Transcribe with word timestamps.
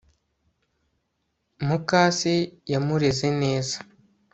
mukase 1.67 2.33
yamureze 2.71 3.27
neza 3.41 3.77